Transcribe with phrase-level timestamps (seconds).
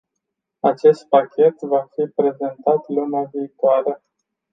[0.69, 3.95] Acest pachet va fi prezentat luna viitoare.